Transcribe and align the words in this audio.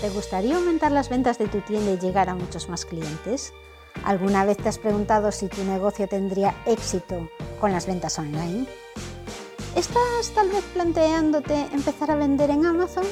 ¿te 0.00 0.10
gustaría 0.10 0.56
aumentar 0.56 0.92
las 0.92 1.08
ventas 1.08 1.38
de 1.38 1.48
tu 1.48 1.60
tienda 1.60 1.92
y 1.92 1.98
llegar 1.98 2.28
a 2.28 2.34
muchos 2.34 2.68
más 2.68 2.84
clientes? 2.84 3.52
¿Alguna 4.04 4.44
vez 4.44 4.56
te 4.56 4.68
has 4.68 4.78
preguntado 4.78 5.32
si 5.32 5.48
tu 5.48 5.64
negocio 5.64 6.06
tendría 6.06 6.54
éxito 6.66 7.28
con 7.60 7.72
las 7.72 7.86
ventas 7.86 8.18
online? 8.18 8.66
¿Estás 9.74 10.32
tal 10.34 10.48
vez 10.48 10.64
planteándote 10.72 11.68
empezar 11.72 12.10
a 12.10 12.16
vender 12.16 12.50
en 12.50 12.66
Amazon? 12.66 13.04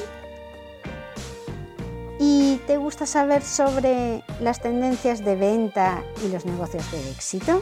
¿Y 2.19 2.57
te 2.67 2.77
gusta 2.77 3.05
saber 3.05 3.43
sobre 3.43 4.23
las 4.39 4.61
tendencias 4.61 5.23
de 5.23 5.35
venta 5.35 6.03
y 6.25 6.29
los 6.29 6.45
negocios 6.45 6.89
de 6.91 7.11
éxito? 7.11 7.61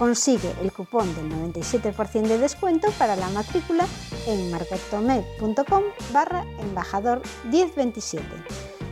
Consigue 0.00 0.54
el 0.62 0.72
cupón 0.72 1.14
del 1.14 1.30
97% 1.30 2.22
de 2.22 2.38
descuento 2.38 2.90
para 2.92 3.16
la 3.16 3.28
matrícula 3.28 3.86
en 4.26 4.50
marketome.com 4.50 5.82
barra 6.10 6.46
embajador 6.58 7.20
1027. 7.50 8.24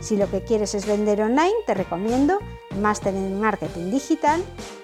Si 0.01 0.17
lo 0.17 0.29
que 0.29 0.43
quieres 0.43 0.75
es 0.75 0.85
vender 0.85 1.23
online, 1.23 1.55
te 1.65 1.73
recomiendo 1.73 2.37
Máster 2.79 3.15
en 3.15 3.39
Marketing 3.39 3.89
Digital 3.89 4.43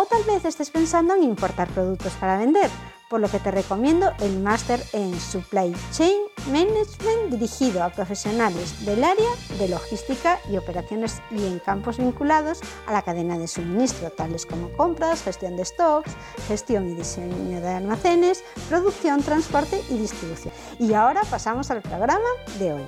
O 0.00 0.06
tal 0.06 0.22
vez 0.22 0.44
estés 0.44 0.70
pensando 0.70 1.16
en 1.16 1.24
importar 1.24 1.66
productos 1.70 2.12
para 2.20 2.38
vender 2.38 2.70
por 3.10 3.18
lo 3.18 3.28
que 3.28 3.40
te 3.40 3.50
recomiendo 3.50 4.12
el 4.20 4.38
máster 4.38 4.80
en 4.92 5.18
Supply 5.18 5.74
Chain 5.90 6.22
Management 6.52 7.32
dirigido 7.32 7.82
a 7.82 7.90
profesionales 7.90 8.86
del 8.86 9.02
área 9.02 9.28
de 9.58 9.66
logística 9.66 10.38
y 10.48 10.56
operaciones 10.56 11.20
y 11.32 11.44
en 11.44 11.58
campos 11.58 11.98
vinculados 11.98 12.60
a 12.86 12.92
la 12.92 13.02
cadena 13.02 13.38
de 13.38 13.48
suministro, 13.48 14.10
tales 14.10 14.46
como 14.46 14.70
compras, 14.76 15.24
gestión 15.24 15.56
de 15.56 15.64
stocks, 15.64 16.12
gestión 16.46 16.88
y 16.88 16.94
diseño 16.94 17.60
de 17.60 17.68
almacenes, 17.68 18.44
producción, 18.68 19.20
transporte 19.24 19.82
y 19.90 19.98
distribución. 19.98 20.54
Y 20.78 20.94
ahora 20.94 21.22
pasamos 21.28 21.72
al 21.72 21.82
programa 21.82 22.28
de 22.60 22.74
hoy. 22.74 22.86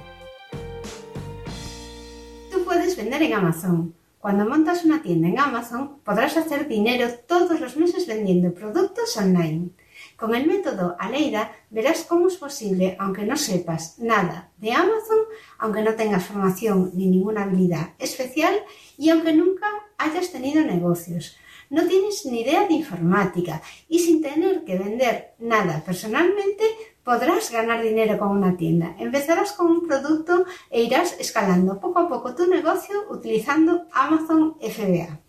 Tú 2.52 2.64
puedes 2.64 2.96
vender 2.96 3.20
en 3.20 3.32
Amazon. 3.32 3.99
Cuando 4.20 4.44
montas 4.46 4.84
una 4.84 5.00
tienda 5.00 5.28
en 5.28 5.38
Amazon 5.38 6.00
podrás 6.04 6.36
hacer 6.36 6.68
dinero 6.68 7.08
todos 7.26 7.58
los 7.58 7.78
meses 7.78 8.06
vendiendo 8.06 8.52
productos 8.52 9.16
online. 9.16 9.70
Con 10.14 10.34
el 10.34 10.46
método 10.46 10.94
Aleida 10.98 11.52
verás 11.70 12.04
cómo 12.06 12.28
es 12.28 12.36
posible, 12.36 12.96
aunque 13.00 13.24
no 13.24 13.38
sepas 13.38 13.98
nada 13.98 14.50
de 14.58 14.72
Amazon, 14.72 15.20
aunque 15.56 15.80
no 15.80 15.94
tengas 15.94 16.26
formación 16.26 16.90
ni 16.92 17.06
ninguna 17.06 17.44
habilidad 17.44 17.94
especial 17.98 18.62
y 18.98 19.08
aunque 19.08 19.32
nunca 19.32 19.66
hayas 19.96 20.30
tenido 20.30 20.62
negocios. 20.64 21.38
No 21.70 21.86
tienes 21.86 22.26
ni 22.26 22.42
idea 22.42 22.66
de 22.66 22.74
informática 22.74 23.62
y 23.88 24.00
sin 24.00 24.20
tener 24.20 24.64
que 24.64 24.76
vender 24.76 25.32
nada 25.38 25.82
personalmente 25.82 26.64
podrás 27.04 27.50
ganar 27.50 27.82
dinero 27.82 28.18
con 28.18 28.28
una 28.28 28.56
tienda. 28.56 28.94
Empezarás 28.98 29.52
con 29.52 29.68
un 29.68 29.86
producto 29.86 30.44
e 30.70 30.82
irás 30.82 31.18
escalando 31.18 31.80
poco 31.80 32.00
a 32.00 32.08
poco 32.08 32.34
tu 32.34 32.46
negocio 32.46 33.06
utilizando 33.10 33.86
Amazon 33.92 34.56
FBA. 34.60 35.20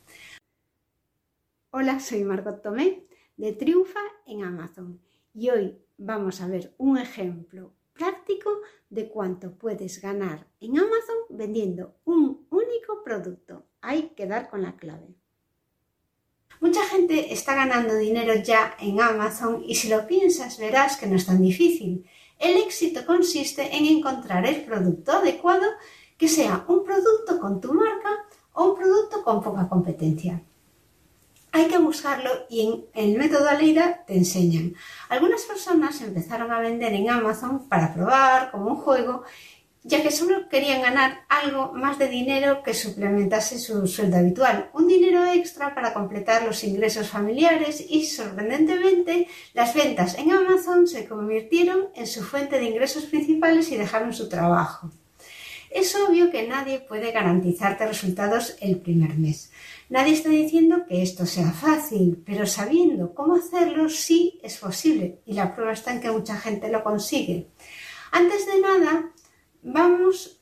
Hola, 1.71 1.99
soy 1.99 2.23
Margot 2.23 2.61
Tomé 2.61 3.05
de 3.37 3.53
Triunfa 3.53 4.01
en 4.25 4.43
Amazon. 4.43 4.99
Y 5.33 5.49
hoy 5.49 5.77
vamos 5.97 6.41
a 6.41 6.47
ver 6.47 6.73
un 6.77 6.97
ejemplo 6.97 7.73
práctico 7.93 8.49
de 8.89 9.07
cuánto 9.07 9.53
puedes 9.53 10.01
ganar 10.01 10.47
en 10.59 10.77
Amazon 10.77 11.15
vendiendo 11.29 11.95
un 12.03 12.45
único 12.49 13.03
producto. 13.03 13.65
Hay 13.81 14.09
que 14.09 14.27
dar 14.27 14.49
con 14.49 14.61
la 14.61 14.75
clave. 14.75 15.15
Mucha 16.61 16.85
gente 16.85 17.33
está 17.33 17.55
ganando 17.55 17.97
dinero 17.97 18.33
ya 18.35 18.77
en 18.79 19.01
Amazon 19.01 19.61
y 19.67 19.75
si 19.75 19.89
lo 19.89 20.07
piensas 20.07 20.57
verás 20.57 20.95
que 20.95 21.07
no 21.07 21.17
es 21.17 21.25
tan 21.25 21.41
difícil. 21.41 22.05
El 22.39 22.55
éxito 22.57 23.05
consiste 23.05 23.75
en 23.75 23.85
encontrar 23.85 24.45
el 24.45 24.63
producto 24.63 25.11
adecuado 25.11 25.65
que 26.17 26.29
sea 26.29 26.63
un 26.69 26.85
producto 26.85 27.39
con 27.39 27.59
tu 27.59 27.73
marca 27.73 28.11
o 28.53 28.71
un 28.71 28.75
producto 28.77 29.23
con 29.23 29.43
poca 29.43 29.67
competencia 29.67 30.41
hay 31.51 31.67
que 31.67 31.77
buscarlo 31.77 32.29
y 32.49 32.61
en 32.61 32.85
el 32.93 33.17
método 33.17 33.49
Aleida 33.49 34.05
te 34.05 34.15
enseñan. 34.15 34.73
Algunas 35.09 35.43
personas 35.43 36.01
empezaron 36.01 36.51
a 36.51 36.59
vender 36.59 36.93
en 36.93 37.09
Amazon 37.09 37.67
para 37.67 37.93
probar 37.93 38.51
como 38.51 38.67
un 38.67 38.75
juego, 38.77 39.23
ya 39.83 40.03
que 40.03 40.11
solo 40.11 40.47
querían 40.47 40.81
ganar 40.81 41.25
algo 41.27 41.73
más 41.73 41.97
de 41.97 42.07
dinero 42.07 42.61
que 42.63 42.73
suplementase 42.73 43.57
su 43.57 43.87
sueldo 43.87 44.17
habitual, 44.17 44.69
un 44.73 44.87
dinero 44.87 45.25
extra 45.25 45.73
para 45.73 45.93
completar 45.93 46.43
los 46.43 46.63
ingresos 46.63 47.09
familiares 47.09 47.83
y 47.89 48.05
sorprendentemente 48.05 49.27
las 49.53 49.73
ventas 49.73 50.17
en 50.17 50.31
Amazon 50.31 50.87
se 50.87 51.07
convirtieron 51.07 51.89
en 51.95 52.05
su 52.05 52.23
fuente 52.23 52.59
de 52.59 52.65
ingresos 52.65 53.05
principales 53.05 53.71
y 53.71 53.77
dejaron 53.77 54.13
su 54.13 54.29
trabajo. 54.29 54.91
Es 55.71 55.95
obvio 55.95 56.29
que 56.31 56.47
nadie 56.47 56.81
puede 56.81 57.13
garantizarte 57.13 57.87
resultados 57.87 58.57
el 58.59 58.77
primer 58.79 59.17
mes. 59.17 59.51
Nadie 59.89 60.13
está 60.13 60.29
diciendo 60.29 60.85
que 60.87 61.01
esto 61.01 61.25
sea 61.25 61.51
fácil, 61.51 62.21
pero 62.25 62.45
sabiendo 62.45 63.15
cómo 63.15 63.35
hacerlo 63.35 63.89
sí 63.89 64.39
es 64.43 64.57
posible 64.57 65.19
y 65.25 65.33
la 65.33 65.55
prueba 65.55 65.71
está 65.71 65.93
en 65.93 66.01
que 66.01 66.11
mucha 66.11 66.37
gente 66.37 66.69
lo 66.69 66.83
consigue. 66.83 67.47
Antes 68.11 68.45
de 68.45 68.59
nada, 68.59 69.11
vamos 69.63 70.41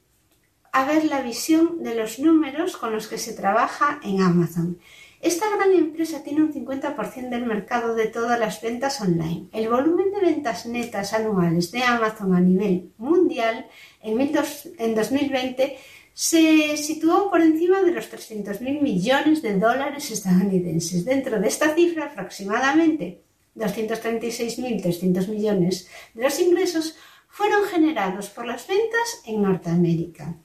a 0.71 0.85
ver 0.85 1.05
la 1.05 1.21
visión 1.21 1.83
de 1.83 1.95
los 1.95 2.19
números 2.19 2.77
con 2.77 2.93
los 2.93 3.07
que 3.07 3.17
se 3.17 3.33
trabaja 3.33 3.99
en 4.03 4.21
Amazon. 4.21 4.79
Esta 5.21 5.49
gran 5.53 5.73
empresa 5.73 6.23
tiene 6.23 6.43
un 6.43 6.53
50% 6.53 7.29
del 7.29 7.45
mercado 7.45 7.93
de 7.93 8.07
todas 8.07 8.39
las 8.39 8.61
ventas 8.61 9.01
online. 9.01 9.49
El 9.51 9.67
volumen 9.67 10.11
de 10.11 10.21
ventas 10.21 10.65
netas 10.65 11.13
anuales 11.13 11.71
de 11.71 11.83
Amazon 11.83 12.33
a 12.35 12.39
nivel 12.39 12.93
mundial 12.97 13.67
en 14.01 14.95
2020 14.95 15.77
se 16.13 16.77
situó 16.77 17.29
por 17.29 17.41
encima 17.41 17.81
de 17.81 17.91
los 17.91 18.09
300.000 18.11 18.81
millones 18.81 19.41
de 19.41 19.59
dólares 19.59 20.09
estadounidenses. 20.11 21.03
Dentro 21.03 21.39
de 21.39 21.47
esta 21.47 21.75
cifra, 21.75 22.05
aproximadamente 22.05 23.21
236.300 23.55 25.27
millones 25.27 25.89
de 26.13 26.23
los 26.23 26.39
ingresos 26.39 26.95
fueron 27.39 27.63
generados 27.63 28.29
por 28.29 28.45
las 28.45 28.67
ventas 28.67 29.21
en 29.25 29.41
Norteamérica. 29.41 30.35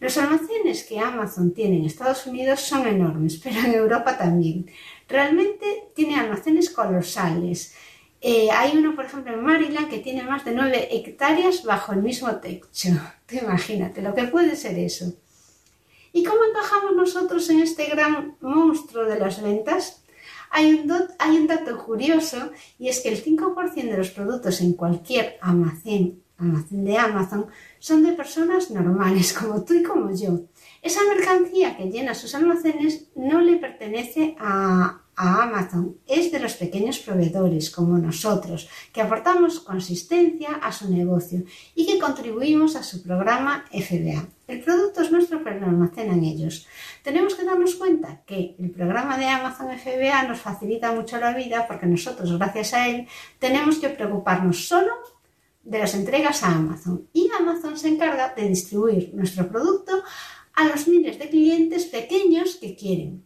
Los 0.00 0.18
almacenes 0.18 0.84
que 0.84 0.98
Amazon 0.98 1.54
tiene 1.54 1.78
en 1.78 1.86
Estados 1.86 2.26
Unidos 2.26 2.60
son 2.60 2.86
enormes, 2.86 3.40
pero 3.42 3.58
en 3.60 3.72
Europa 3.72 4.18
también. 4.18 4.70
Realmente 5.08 5.88
tiene 5.94 6.16
almacenes 6.16 6.68
colosales. 6.68 7.74
Eh, 8.20 8.50
hay 8.52 8.76
uno, 8.76 8.94
por 8.94 9.06
ejemplo, 9.06 9.32
en 9.32 9.42
Maryland 9.42 9.88
que 9.88 10.00
tiene 10.00 10.24
más 10.24 10.44
de 10.44 10.52
9 10.52 10.88
hectáreas 10.94 11.64
bajo 11.64 11.94
el 11.94 12.02
mismo 12.02 12.30
techo. 12.36 12.90
imagínate 13.30 14.02
lo 14.02 14.14
que 14.14 14.24
puede 14.24 14.56
ser 14.56 14.78
eso. 14.78 15.14
¿Y 16.12 16.22
cómo 16.22 16.44
encajamos 16.44 16.94
nosotros 16.94 17.48
en 17.48 17.60
este 17.60 17.86
gran 17.86 18.36
monstruo 18.42 19.04
de 19.06 19.18
las 19.18 19.40
ventas? 19.42 20.02
Hay 20.50 20.74
un, 20.74 20.92
hay 21.18 21.36
un 21.38 21.46
dato 21.46 21.82
curioso 21.82 22.50
y 22.78 22.88
es 22.88 23.00
que 23.00 23.08
el 23.08 23.24
5% 23.24 23.74
de 23.74 23.96
los 23.96 24.10
productos 24.10 24.60
en 24.60 24.74
cualquier 24.74 25.38
almacén, 25.40 26.25
de 26.38 26.98
Amazon 26.98 27.46
son 27.78 28.02
de 28.02 28.12
personas 28.12 28.70
normales 28.70 29.32
como 29.32 29.64
tú 29.64 29.74
y 29.74 29.82
como 29.82 30.14
yo. 30.14 30.40
Esa 30.82 31.00
mercancía 31.04 31.76
que 31.76 31.90
llena 31.90 32.14
sus 32.14 32.34
almacenes 32.34 33.08
no 33.14 33.40
le 33.40 33.56
pertenece 33.56 34.36
a, 34.38 35.00
a 35.16 35.42
Amazon 35.44 35.96
es 36.06 36.30
de 36.30 36.38
los 36.38 36.54
pequeños 36.54 36.98
proveedores 36.98 37.70
como 37.70 37.96
nosotros, 37.98 38.68
que 38.92 39.00
aportamos 39.00 39.60
consistencia 39.60 40.56
a 40.62 40.70
su 40.72 40.90
negocio 40.90 41.42
y 41.74 41.86
que 41.86 41.98
contribuimos 41.98 42.76
a 42.76 42.82
su 42.82 43.02
programa 43.02 43.64
FBA. 43.72 44.28
El 44.46 44.60
producto 44.62 45.00
es 45.00 45.10
nuestro, 45.10 45.42
pero 45.42 45.58
lo 45.58 45.66
almacenan 45.66 46.22
ellos. 46.22 46.68
Tenemos 47.02 47.34
que 47.34 47.44
darnos 47.44 47.74
cuenta 47.74 48.22
que 48.24 48.54
el 48.58 48.70
programa 48.70 49.18
de 49.18 49.26
Amazon 49.26 49.76
FBA 49.76 50.22
nos 50.24 50.40
facilita 50.40 50.92
mucho 50.92 51.18
la 51.18 51.34
vida 51.34 51.66
porque 51.66 51.86
nosotros, 51.86 52.36
gracias 52.38 52.74
a 52.74 52.86
él, 52.88 53.08
tenemos 53.40 53.78
que 53.78 53.88
preocuparnos 53.88 54.68
solo 54.68 54.92
de 55.66 55.78
las 55.78 55.94
entregas 55.94 56.42
a 56.42 56.54
Amazon. 56.54 57.08
Y 57.12 57.28
Amazon 57.38 57.76
se 57.76 57.88
encarga 57.88 58.34
de 58.34 58.48
distribuir 58.48 59.12
nuestro 59.14 59.48
producto 59.48 60.02
a 60.54 60.64
los 60.68 60.88
miles 60.88 61.18
de 61.18 61.28
clientes 61.28 61.84
pequeños 61.86 62.56
que 62.56 62.74
quieren 62.74 63.24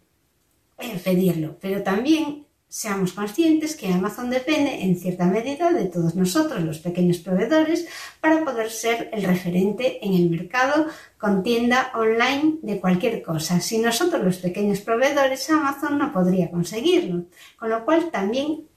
pedirlo, 1.04 1.58
pero 1.60 1.82
también 1.82 2.46
seamos 2.66 3.12
conscientes 3.12 3.76
que 3.76 3.92
Amazon 3.92 4.30
depende 4.30 4.82
en 4.82 4.96
cierta 4.96 5.26
medida 5.26 5.72
de 5.72 5.86
todos 5.86 6.14
nosotros, 6.14 6.62
los 6.62 6.78
pequeños 6.78 7.18
proveedores, 7.18 7.86
para 8.20 8.44
poder 8.44 8.70
ser 8.70 9.10
el 9.12 9.24
referente 9.24 10.04
en 10.06 10.14
el 10.14 10.30
mercado 10.30 10.86
con 11.18 11.42
tienda 11.42 11.90
online 11.94 12.58
de 12.62 12.80
cualquier 12.80 13.22
cosa. 13.22 13.60
Si 13.60 13.78
nosotros 13.78 14.22
los 14.22 14.38
pequeños 14.38 14.80
proveedores, 14.80 15.50
Amazon 15.50 15.98
no 15.98 16.12
podría 16.12 16.50
conseguirlo, 16.50 17.24
con 17.58 17.70
lo 17.70 17.84
cual 17.84 18.10
también 18.10 18.69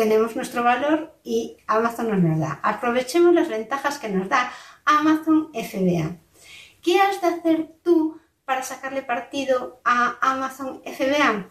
tenemos 0.00 0.34
nuestro 0.34 0.64
valor 0.64 1.12
y 1.22 1.58
Amazon 1.66 2.08
nos 2.08 2.22
lo 2.22 2.38
da. 2.38 2.58
Aprovechemos 2.62 3.34
las 3.34 3.50
ventajas 3.50 3.98
que 3.98 4.08
nos 4.08 4.30
da 4.30 4.50
Amazon 4.86 5.50
FBA. 5.52 6.16
¿Qué 6.80 6.98
has 6.98 7.20
de 7.20 7.26
hacer 7.26 7.74
tú 7.82 8.18
para 8.46 8.62
sacarle 8.62 9.02
partido 9.02 9.82
a 9.84 10.16
Amazon 10.22 10.80
FBA? 10.86 11.48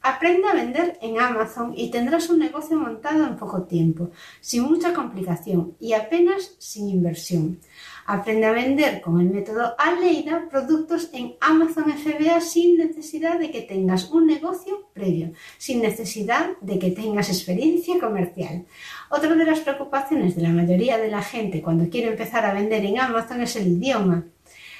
Aprende 0.00 0.48
a 0.48 0.52
vender 0.52 0.98
en 1.00 1.20
Amazon 1.20 1.74
y 1.76 1.92
tendrás 1.92 2.28
un 2.28 2.40
negocio 2.40 2.76
montado 2.76 3.24
en 3.24 3.36
poco 3.36 3.62
tiempo, 3.62 4.10
sin 4.40 4.64
mucha 4.64 4.92
complicación 4.92 5.76
y 5.78 5.92
apenas 5.92 6.56
sin 6.58 6.88
inversión. 6.88 7.60
Aprende 8.06 8.46
a 8.46 8.52
vender 8.52 9.00
con 9.00 9.20
el 9.20 9.30
método 9.30 9.74
Aleida 9.78 10.48
productos 10.50 11.10
en 11.12 11.36
Amazon 11.40 11.92
FBA 11.92 12.40
sin 12.40 12.78
necesidad 12.78 13.38
de 13.38 13.50
que 13.50 13.62
tengas 13.62 14.10
un 14.10 14.26
negocio 14.26 14.88
previo, 14.92 15.32
sin 15.58 15.82
necesidad 15.82 16.50
de 16.60 16.78
que 16.78 16.90
tengas 16.90 17.28
experiencia 17.28 18.00
comercial. 18.00 18.66
Otra 19.08 19.34
de 19.34 19.44
las 19.44 19.60
preocupaciones 19.60 20.34
de 20.34 20.42
la 20.42 20.48
mayoría 20.48 20.98
de 20.98 21.08
la 21.08 21.22
gente 21.22 21.62
cuando 21.62 21.88
quiere 21.88 22.08
empezar 22.08 22.44
a 22.44 22.54
vender 22.54 22.84
en 22.84 22.98
Amazon 22.98 23.40
es 23.40 23.54
el 23.56 23.68
idioma. 23.68 24.26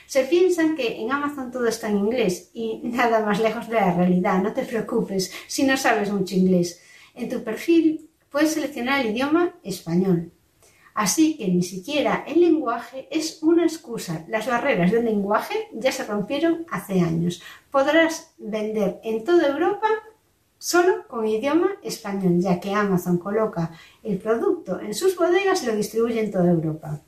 Se 0.07 0.25
piensan 0.25 0.77
que 0.77 1.01
en 1.01 1.13
Amazon 1.13 1.51
todo 1.51 1.67
está 1.67 1.89
en 1.89 1.99
inglés 1.99 2.51
y 2.53 2.81
nada 2.83 3.25
más 3.25 3.41
lejos 3.41 3.69
de 3.69 3.75
la 3.77 3.95
realidad. 3.95 4.43
No 4.43 4.53
te 4.53 4.63
preocupes 4.63 5.33
si 5.47 5.63
no 5.63 5.77
sabes 5.77 6.11
mucho 6.11 6.35
inglés. 6.35 6.83
En 7.15 7.29
tu 7.29 7.43
perfil 7.43 8.11
puedes 8.31 8.53
seleccionar 8.53 9.01
el 9.01 9.13
idioma 9.13 9.55
español. 9.63 10.33
Así 10.95 11.37
que 11.37 11.49
ni 11.49 11.63
siquiera 11.63 12.25
el 12.27 12.41
lenguaje 12.41 13.09
es 13.11 13.43
una 13.43 13.65
excusa. 13.65 14.25
Las 14.29 14.47
barreras 14.47 14.91
del 14.91 15.05
lenguaje 15.05 15.69
ya 15.73 15.91
se 15.91 16.05
rompieron 16.05 16.67
hace 16.71 17.01
años. 17.01 17.43
Podrás 17.71 18.33
vender 18.39 19.01
en 19.03 19.25
toda 19.25 19.49
Europa 19.49 19.89
solo 20.59 21.09
con 21.09 21.27
idioma 21.27 21.71
español, 21.83 22.41
ya 22.41 22.61
que 22.61 22.73
Amazon 22.73 23.19
coloca 23.19 23.73
el 24.03 24.19
producto 24.19 24.79
en 24.81 24.95
sus 24.95 25.17
bodegas 25.17 25.63
y 25.63 25.67
lo 25.67 25.75
distribuye 25.75 26.21
en 26.21 26.31
toda 26.31 26.51
Europa. 26.51 27.01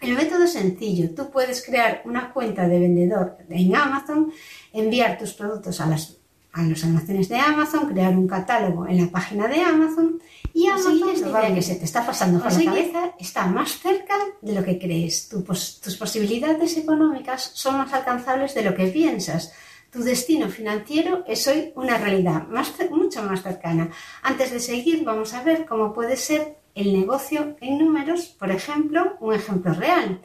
El 0.00 0.14
método 0.14 0.44
es 0.44 0.52
sencillo. 0.52 1.14
Tú 1.14 1.30
puedes 1.30 1.64
crear 1.64 2.02
una 2.04 2.32
cuenta 2.32 2.68
de 2.68 2.78
vendedor 2.78 3.38
en 3.48 3.74
Amazon, 3.74 4.30
enviar 4.72 5.18
tus 5.18 5.32
productos 5.32 5.80
a, 5.80 5.86
las, 5.86 6.18
a 6.56 6.62
los 6.62 6.82
almacenes 6.84 7.28
de 7.28 7.36
Amazon, 7.36 7.86
crear 7.86 8.16
un 8.16 8.26
catálogo 8.26 8.88
en 8.88 9.04
la 9.04 9.10
página 9.10 9.46
de 9.46 9.60
Amazon 9.60 10.20
y 10.54 10.66
Amazon, 10.66 10.98
idea 11.14 11.54
que 11.54 11.60
se 11.60 11.74
te 11.74 11.84
está 11.84 12.04
pasando 12.06 12.42
por 12.42 12.50
la 12.50 12.64
cabeza, 12.64 13.14
está 13.20 13.46
más 13.46 13.78
cerca 13.78 14.14
de 14.40 14.54
lo 14.54 14.64
que 14.64 14.78
crees. 14.78 15.28
tus 15.28 15.96
posibilidades 15.98 16.78
económicas 16.78 17.50
son 17.54 17.76
más 17.76 17.92
alcanzables 17.92 18.54
de 18.54 18.62
lo 18.62 18.74
que 18.74 18.86
piensas. 18.86 19.52
Tu 19.92 20.02
destino 20.02 20.48
financiero 20.48 21.24
es 21.26 21.46
hoy 21.46 21.72
una 21.76 21.98
realidad 21.98 22.48
más, 22.48 22.72
mucho 22.90 23.22
más 23.22 23.42
cercana. 23.42 23.90
Antes 24.22 24.50
de 24.50 24.60
seguir, 24.60 25.04
vamos 25.04 25.34
a 25.34 25.42
ver 25.42 25.66
cómo 25.66 25.92
puede 25.92 26.16
ser 26.16 26.56
el 26.74 26.98
negocio 26.98 27.56
en 27.60 27.78
números, 27.78 28.34
por 28.38 28.50
ejemplo, 28.50 29.16
un 29.20 29.34
ejemplo 29.34 29.74
real, 29.74 30.22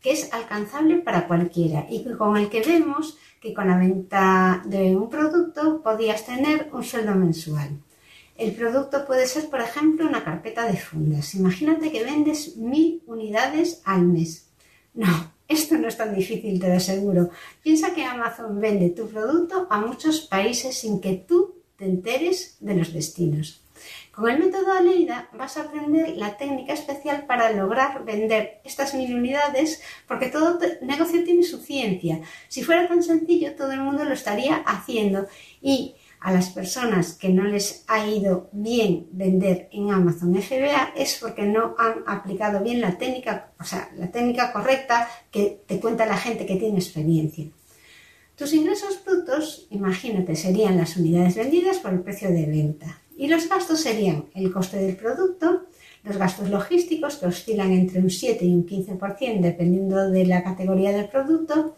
que 0.00 0.10
es 0.10 0.32
alcanzable 0.32 0.96
para 0.98 1.28
cualquiera 1.28 1.86
y 1.88 2.04
con 2.14 2.36
el 2.36 2.48
que 2.48 2.62
vemos 2.62 3.16
que 3.42 3.52
con 3.52 3.66
la 3.66 3.76
venta 3.76 4.62
de 4.64 4.96
un 4.96 5.10
producto 5.10 5.82
podías 5.82 6.24
tener 6.24 6.70
un 6.72 6.84
sueldo 6.84 7.16
mensual. 7.16 7.70
El 8.38 8.52
producto 8.52 9.04
puede 9.04 9.26
ser, 9.26 9.50
por 9.50 9.60
ejemplo, 9.60 10.06
una 10.06 10.22
carpeta 10.22 10.64
de 10.64 10.76
fundas. 10.76 11.34
Imagínate 11.34 11.90
que 11.90 12.04
vendes 12.04 12.56
mil 12.56 13.02
unidades 13.06 13.82
al 13.84 14.02
mes. 14.06 14.46
No, 14.94 15.32
esto 15.48 15.76
no 15.76 15.88
es 15.88 15.96
tan 15.96 16.14
difícil, 16.14 16.60
te 16.60 16.68
lo 16.68 16.74
aseguro. 16.74 17.30
Piensa 17.62 17.92
que 17.92 18.04
Amazon 18.04 18.60
vende 18.60 18.90
tu 18.90 19.08
producto 19.08 19.66
a 19.68 19.80
muchos 19.80 20.20
países 20.20 20.78
sin 20.78 21.00
que 21.00 21.14
tú 21.14 21.56
te 21.76 21.84
enteres 21.84 22.56
de 22.60 22.76
los 22.76 22.92
destinos. 22.92 23.60
Con 24.12 24.28
el 24.28 24.38
método 24.38 24.72
Aleida 24.72 25.30
vas 25.32 25.56
a 25.56 25.62
aprender 25.62 26.16
la 26.18 26.36
técnica 26.36 26.74
especial 26.74 27.24
para 27.24 27.50
lograr 27.50 28.04
vender 28.04 28.60
estas 28.62 28.94
mil 28.94 29.14
unidades 29.14 29.80
porque 30.06 30.26
todo 30.26 30.58
negocio 30.82 31.24
tiene 31.24 31.42
su 31.42 31.58
ciencia. 31.58 32.20
Si 32.48 32.62
fuera 32.62 32.86
tan 32.86 33.02
sencillo 33.02 33.54
todo 33.54 33.72
el 33.72 33.80
mundo 33.80 34.04
lo 34.04 34.12
estaría 34.12 34.56
haciendo 34.66 35.26
y 35.62 35.94
a 36.20 36.30
las 36.30 36.50
personas 36.50 37.14
que 37.14 37.30
no 37.30 37.44
les 37.44 37.84
ha 37.88 38.06
ido 38.06 38.50
bien 38.52 39.08
vender 39.12 39.70
en 39.72 39.90
Amazon 39.90 40.34
FBA 40.34 40.92
es 40.94 41.18
porque 41.18 41.44
no 41.44 41.74
han 41.78 42.04
aplicado 42.06 42.62
bien 42.62 42.82
la 42.82 42.98
técnica, 42.98 43.52
o 43.58 43.64
sea, 43.64 43.90
la 43.96 44.10
técnica 44.10 44.52
correcta 44.52 45.08
que 45.30 45.62
te 45.66 45.80
cuenta 45.80 46.04
la 46.04 46.18
gente 46.18 46.44
que 46.44 46.56
tiene 46.56 46.78
experiencia. 46.78 47.46
Tus 48.36 48.52
ingresos 48.52 49.02
brutos, 49.04 49.66
imagínate, 49.70 50.36
serían 50.36 50.76
las 50.76 50.98
unidades 50.98 51.34
vendidas 51.34 51.78
por 51.78 51.92
el 51.92 52.02
precio 52.02 52.28
de 52.28 52.46
venta. 52.46 53.01
Y 53.22 53.28
los 53.28 53.48
gastos 53.48 53.78
serían 53.78 54.24
el 54.34 54.52
coste 54.52 54.78
del 54.78 54.96
producto, 54.96 55.66
los 56.02 56.16
gastos 56.16 56.50
logísticos 56.50 57.18
que 57.18 57.26
oscilan 57.26 57.70
entre 57.70 58.00
un 58.00 58.10
7 58.10 58.44
y 58.44 58.52
un 58.52 58.66
15% 58.66 59.40
dependiendo 59.40 60.10
de 60.10 60.26
la 60.26 60.42
categoría 60.42 60.90
del 60.90 61.08
producto. 61.08 61.76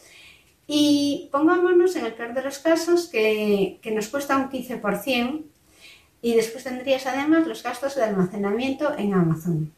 Y 0.66 1.28
pongámonos 1.30 1.96
en 1.96 2.06
el 2.06 2.14
peor 2.14 2.32
de 2.32 2.40
los 2.40 2.60
casos 2.60 3.08
que, 3.08 3.78
que 3.82 3.90
nos 3.90 4.08
cuesta 4.08 4.38
un 4.38 4.48
15% 4.48 5.42
y 6.22 6.34
después 6.34 6.64
tendrías 6.64 7.04
además 7.04 7.46
los 7.46 7.62
gastos 7.62 7.94
de 7.96 8.04
almacenamiento 8.04 8.96
en 8.96 9.12
Amazon. 9.12 9.70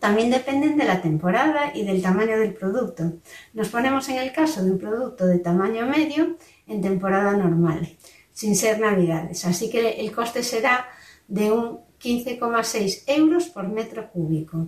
También 0.00 0.30
dependen 0.30 0.76
de 0.76 0.84
la 0.84 1.00
temporada 1.00 1.72
y 1.74 1.84
del 1.84 2.02
tamaño 2.02 2.38
del 2.38 2.52
producto. 2.52 3.10
Nos 3.54 3.70
ponemos 3.70 4.06
en 4.10 4.18
el 4.18 4.32
caso 4.32 4.62
de 4.62 4.72
un 4.72 4.78
producto 4.78 5.24
de 5.24 5.38
tamaño 5.38 5.86
medio 5.86 6.36
en 6.66 6.82
temporada 6.82 7.34
normal 7.38 7.88
sin 8.34 8.54
ser 8.54 8.80
navidades. 8.80 9.46
Así 9.46 9.70
que 9.70 9.92
el 10.02 10.12
coste 10.12 10.42
será 10.42 10.86
de 11.26 11.50
un 11.50 11.78
15,6 12.02 13.04
euros 13.06 13.46
por 13.46 13.68
metro 13.68 14.10
cúbico. 14.10 14.66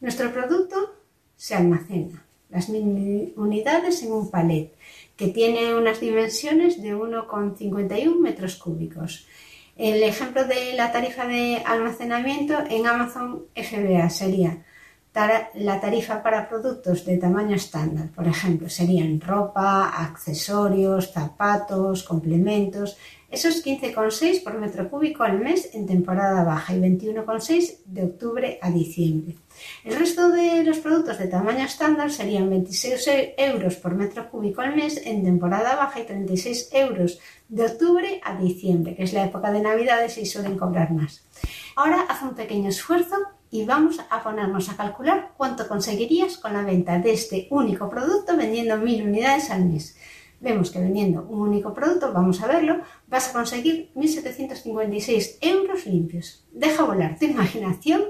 Nuestro 0.00 0.32
producto 0.32 0.96
se 1.36 1.54
almacena, 1.54 2.24
las 2.50 2.68
mil 2.68 3.32
unidades 3.36 4.02
en 4.02 4.12
un 4.12 4.30
palet, 4.30 4.72
que 5.16 5.28
tiene 5.28 5.74
unas 5.76 6.00
dimensiones 6.00 6.82
de 6.82 6.96
1,51 6.96 8.18
metros 8.18 8.56
cúbicos. 8.56 9.26
El 9.76 10.02
ejemplo 10.02 10.44
de 10.44 10.72
la 10.74 10.90
tarifa 10.90 11.26
de 11.26 11.62
almacenamiento 11.64 12.54
en 12.68 12.86
Amazon 12.86 13.44
FBA 13.54 14.08
sería 14.10 14.64
la 15.14 15.80
tarifa 15.80 16.22
para 16.24 16.48
productos 16.48 17.04
de 17.04 17.18
tamaño 17.18 17.54
estándar, 17.54 18.10
por 18.10 18.26
ejemplo, 18.26 18.68
serían 18.68 19.20
ropa, 19.20 19.88
accesorios, 19.88 21.12
zapatos, 21.12 22.02
complementos. 22.02 22.96
Eso 23.30 23.48
es 23.48 23.64
15,6 23.64 24.42
por 24.42 24.58
metro 24.58 24.90
cúbico 24.90 25.22
al 25.22 25.38
mes 25.38 25.70
en 25.74 25.86
temporada 25.86 26.42
baja 26.42 26.74
y 26.74 26.80
21,6 26.80 27.84
de 27.84 28.02
octubre 28.02 28.58
a 28.60 28.70
diciembre. 28.70 29.36
El 29.84 29.96
resto 29.96 30.30
de 30.30 30.64
los 30.64 30.78
productos 30.78 31.18
de 31.18 31.28
tamaño 31.28 31.64
estándar 31.64 32.10
serían 32.10 32.50
26 32.50 33.08
euros 33.36 33.76
por 33.76 33.94
metro 33.94 34.28
cúbico 34.28 34.62
al 34.62 34.74
mes 34.74 35.00
en 35.04 35.22
temporada 35.22 35.76
baja 35.76 36.00
y 36.00 36.06
36 36.06 36.70
euros 36.72 37.20
de 37.48 37.66
octubre 37.66 38.20
a 38.24 38.36
diciembre, 38.36 38.96
que 38.96 39.04
es 39.04 39.12
la 39.12 39.24
época 39.24 39.52
de 39.52 39.60
Navidades 39.60 40.18
y 40.18 40.26
suelen 40.26 40.58
cobrar 40.58 40.92
más. 40.92 41.24
Ahora 41.76 42.02
haz 42.08 42.22
un 42.22 42.34
pequeño 42.34 42.68
esfuerzo 42.68 43.16
y 43.54 43.64
vamos 43.64 44.00
a 44.10 44.20
ponernos 44.24 44.68
a 44.68 44.76
calcular 44.76 45.30
cuánto 45.36 45.68
conseguirías 45.68 46.38
con 46.38 46.54
la 46.54 46.64
venta 46.64 46.98
de 46.98 47.12
este 47.12 47.46
único 47.50 47.88
producto 47.88 48.36
vendiendo 48.36 48.76
mil 48.78 49.06
unidades 49.06 49.48
al 49.48 49.66
mes. 49.66 49.96
Vemos 50.40 50.72
que 50.72 50.80
vendiendo 50.80 51.22
un 51.30 51.38
único 51.42 51.72
producto, 51.72 52.12
vamos 52.12 52.42
a 52.42 52.48
verlo, 52.48 52.80
vas 53.06 53.28
a 53.28 53.32
conseguir 53.32 53.92
1.756 53.94 55.38
euros 55.40 55.86
limpios. 55.86 56.44
Deja 56.50 56.82
volar 56.82 57.16
tu 57.16 57.26
imaginación 57.26 58.02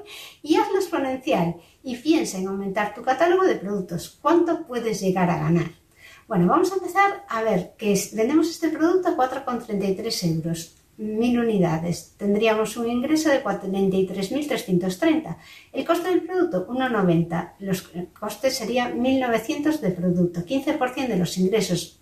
y 0.42 0.56
hazlo 0.56 0.76
exponencial 0.76 1.56
y 1.82 1.96
piensa 1.96 2.38
en 2.38 2.48
aumentar 2.48 2.94
tu 2.94 3.02
catálogo 3.02 3.44
de 3.44 3.56
productos. 3.56 4.18
¿Cuánto 4.22 4.66
puedes 4.66 5.02
llegar 5.02 5.28
a 5.28 5.40
ganar? 5.40 5.72
Bueno, 6.26 6.46
vamos 6.46 6.72
a 6.72 6.76
empezar 6.76 7.26
a 7.28 7.42
ver 7.42 7.74
que 7.76 7.92
vendemos 8.14 8.48
este 8.48 8.70
producto 8.70 9.08
a 9.08 9.44
4,33 9.44 10.36
euros. 10.36 10.83
Mil 10.96 11.38
unidades. 11.38 12.14
Tendríamos 12.16 12.76
un 12.76 12.88
ingreso 12.88 13.28
de 13.28 13.42
43.330. 13.42 15.36
El 15.72 15.84
coste 15.84 16.08
del 16.10 16.22
producto, 16.22 16.66
1,90. 16.68 17.54
Los 17.58 17.90
costes 18.18 18.56
serían 18.56 19.00
1.900 19.00 19.80
de 19.80 19.90
producto. 19.90 20.40
15% 20.40 21.08
de 21.08 21.16
los 21.16 21.36
ingresos 21.38 22.00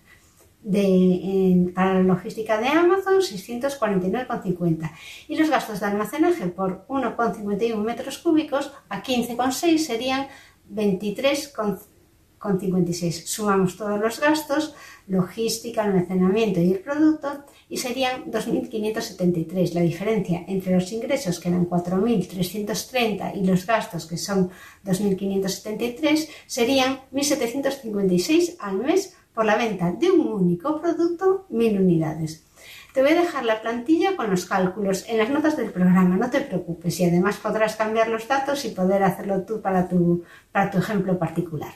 de, 0.62 1.72
para 1.74 1.94
la 1.94 2.02
logística 2.02 2.60
de 2.60 2.68
Amazon 2.68 3.20
649,50 3.20 4.92
y 5.28 5.36
los 5.36 5.50
gastos 5.50 5.80
de 5.80 5.86
almacenaje 5.86 6.46
por 6.46 6.86
1,51 6.86 7.76
metros 7.78 8.18
cúbicos 8.18 8.72
a 8.88 9.02
15,6 9.02 9.78
serían 9.78 10.28
23,56. 12.42 13.26
Sumamos 13.26 13.76
todos 13.76 14.00
los 14.00 14.20
gastos, 14.20 14.74
logística, 15.06 15.82
almacenamiento 15.82 16.60
y 16.60 16.72
el 16.72 16.80
producto 16.80 17.44
y 17.68 17.76
serían 17.78 18.30
2.573. 18.30 19.72
La 19.74 19.80
diferencia 19.82 20.44
entre 20.46 20.74
los 20.74 20.90
ingresos 20.92 21.40
que 21.40 21.48
eran 21.48 21.68
4.330 21.68 23.36
y 23.36 23.46
los 23.46 23.66
gastos 23.66 24.06
que 24.06 24.16
son 24.16 24.50
2.573 24.84 26.28
serían 26.46 27.00
1.756 27.12 28.56
al 28.60 28.78
mes 28.78 29.14
por 29.34 29.44
la 29.44 29.56
venta 29.56 29.92
de 29.92 30.10
un 30.10 30.28
único 30.28 30.80
producto, 30.80 31.46
mil 31.48 31.80
unidades. 31.80 32.44
Te 32.92 33.00
voy 33.00 33.12
a 33.12 33.22
dejar 33.22 33.46
la 33.46 33.62
plantilla 33.62 34.16
con 34.16 34.30
los 34.30 34.44
cálculos 34.44 35.08
en 35.08 35.16
las 35.16 35.30
notas 35.30 35.56
del 35.56 35.70
programa, 35.70 36.16
no 36.16 36.28
te 36.28 36.42
preocupes 36.42 37.00
y 37.00 37.06
además 37.06 37.38
podrás 37.38 37.76
cambiar 37.76 38.08
los 38.08 38.28
datos 38.28 38.66
y 38.66 38.68
poder 38.68 39.02
hacerlo 39.02 39.44
tú 39.44 39.62
para 39.62 39.88
tu, 39.88 40.24
para 40.52 40.70
tu 40.70 40.76
ejemplo 40.78 41.18
particular. 41.18 41.72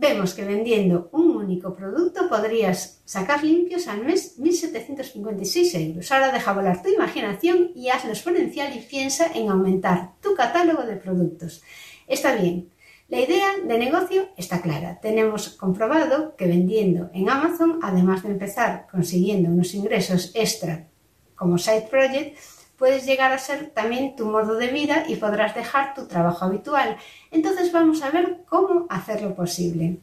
Vemos 0.00 0.32
que 0.32 0.44
vendiendo 0.44 1.08
un 1.10 1.36
único 1.36 1.74
producto 1.74 2.28
podrías 2.28 3.02
sacar 3.04 3.42
limpios 3.42 3.88
al 3.88 4.04
mes 4.04 4.38
1.756 4.38 5.88
euros. 5.88 6.12
Ahora 6.12 6.30
deja 6.30 6.52
volar 6.52 6.80
tu 6.80 6.88
imaginación 6.88 7.72
y 7.74 7.88
hazlo 7.88 8.10
exponencial 8.10 8.76
y 8.76 8.78
piensa 8.78 9.26
en 9.34 9.48
aumentar 9.48 10.12
tu 10.22 10.36
catálogo 10.36 10.84
de 10.84 10.94
productos. 10.94 11.64
Está 12.06 12.36
bien, 12.36 12.70
la 13.08 13.18
idea 13.18 13.48
de 13.66 13.76
negocio 13.76 14.28
está 14.36 14.62
clara. 14.62 15.00
Tenemos 15.00 15.48
comprobado 15.48 16.36
que 16.36 16.46
vendiendo 16.46 17.10
en 17.12 17.28
Amazon, 17.28 17.80
además 17.82 18.22
de 18.22 18.28
empezar 18.28 18.86
consiguiendo 18.88 19.48
unos 19.48 19.74
ingresos 19.74 20.30
extra 20.36 20.86
como 21.34 21.58
side 21.58 21.88
project, 21.90 22.38
puedes 22.78 23.04
llegar 23.04 23.32
a 23.32 23.38
ser 23.38 23.70
también 23.70 24.16
tu 24.16 24.24
modo 24.24 24.54
de 24.54 24.68
vida 24.68 25.04
y 25.06 25.16
podrás 25.16 25.54
dejar 25.54 25.94
tu 25.94 26.06
trabajo 26.06 26.44
habitual. 26.44 26.96
Entonces 27.30 27.72
vamos 27.72 28.02
a 28.02 28.10
ver 28.10 28.44
cómo 28.48 28.86
hacerlo 28.88 29.34
posible. 29.34 30.00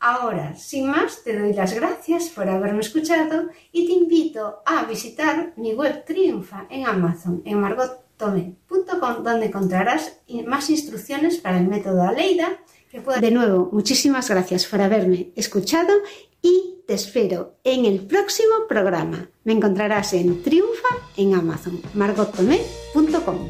Ahora, 0.00 0.54
sin 0.54 0.88
más, 0.88 1.24
te 1.24 1.38
doy 1.38 1.52
las 1.52 1.74
gracias 1.74 2.28
por 2.28 2.48
haberme 2.48 2.80
escuchado 2.80 3.48
y 3.72 3.86
te 3.86 3.92
invito 3.92 4.62
a 4.64 4.84
visitar 4.84 5.52
mi 5.56 5.74
web 5.74 6.04
Triunfa 6.04 6.66
en 6.70 6.86
Amazon, 6.86 7.42
en 7.44 7.60
Margot 7.60 8.04
tome.com 8.16 9.22
donde 9.22 9.46
encontrarás 9.46 10.20
más 10.46 10.70
instrucciones 10.70 11.38
para 11.38 11.58
el 11.58 11.68
método 11.68 12.02
Aleida. 12.02 12.58
De 12.92 13.30
nuevo, 13.30 13.68
muchísimas 13.70 14.30
gracias 14.30 14.64
por 14.66 14.80
haberme 14.80 15.30
escuchado 15.36 15.92
y 16.40 16.82
te 16.86 16.94
espero 16.94 17.56
en 17.62 17.84
el 17.84 18.06
próximo 18.06 18.66
programa. 18.66 19.28
Me 19.44 19.52
encontrarás 19.52 20.14
en 20.14 20.42
Triunfa 20.42 20.88
en 21.18 21.34
Amazon, 21.34 21.82
margottomé.com. 21.92 23.48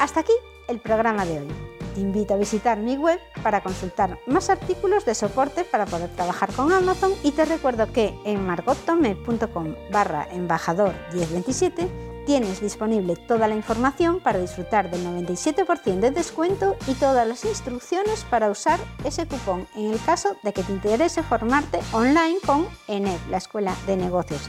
Hasta 0.00 0.20
aquí 0.20 0.32
el 0.68 0.80
programa 0.80 1.24
de 1.24 1.40
hoy. 1.40 1.48
Te 1.94 2.00
invito 2.00 2.34
a 2.34 2.38
visitar 2.38 2.78
mi 2.78 2.96
web 2.96 3.20
para 3.42 3.62
consultar 3.62 4.18
más 4.26 4.50
artículos 4.50 5.04
de 5.04 5.14
soporte 5.14 5.62
para 5.64 5.86
poder 5.86 6.08
trabajar 6.16 6.52
con 6.52 6.72
Amazon 6.72 7.12
y 7.22 7.32
te 7.32 7.44
recuerdo 7.44 7.92
que 7.92 8.14
en 8.24 8.44
margottomé.com 8.44 9.74
barra 9.92 10.26
embajador 10.32 10.94
1027 11.12 12.11
Tienes 12.26 12.60
disponible 12.60 13.16
toda 13.16 13.48
la 13.48 13.56
información 13.56 14.20
para 14.20 14.38
disfrutar 14.38 14.90
del 14.90 15.04
97% 15.04 15.98
de 15.98 16.10
descuento 16.12 16.76
y 16.86 16.94
todas 16.94 17.26
las 17.26 17.44
instrucciones 17.44 18.24
para 18.30 18.48
usar 18.48 18.78
ese 19.04 19.26
cupón 19.26 19.66
en 19.74 19.92
el 19.92 20.00
caso 20.04 20.36
de 20.44 20.52
que 20.52 20.62
te 20.62 20.72
interese 20.72 21.24
formarte 21.24 21.80
online 21.92 22.38
con 22.46 22.68
ENEP, 22.86 23.18
la 23.28 23.38
Escuela 23.38 23.74
de 23.86 23.96
Negocios 23.96 24.48